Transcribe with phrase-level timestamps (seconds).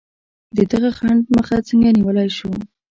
[0.57, 2.51] د دغه خنډ مخه څنګه نیولای شو؟